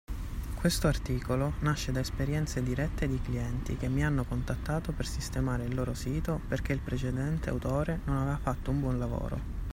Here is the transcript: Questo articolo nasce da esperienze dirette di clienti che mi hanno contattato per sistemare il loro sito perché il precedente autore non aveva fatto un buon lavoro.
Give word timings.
Questo 0.55 0.87
articolo 0.87 1.53
nasce 1.59 1.91
da 1.91 1.99
esperienze 1.99 2.63
dirette 2.63 3.07
di 3.07 3.21
clienti 3.21 3.77
che 3.77 3.87
mi 3.87 4.03
hanno 4.03 4.23
contattato 4.23 4.93
per 4.93 5.05
sistemare 5.05 5.65
il 5.65 5.75
loro 5.75 5.93
sito 5.93 6.41
perché 6.47 6.73
il 6.73 6.79
precedente 6.79 7.51
autore 7.51 7.99
non 8.05 8.15
aveva 8.15 8.37
fatto 8.39 8.71
un 8.71 8.79
buon 8.79 8.97
lavoro. 8.97 9.69